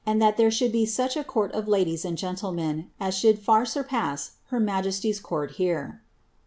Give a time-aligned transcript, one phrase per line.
[0.05, 3.75] 15 it there should be such a court of ladies and gentlemen as should lass
[4.47, 6.01] her majesty's court here."